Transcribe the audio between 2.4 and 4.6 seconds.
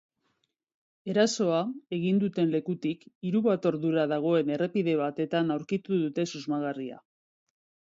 lekutik hiru bat ordura dagoen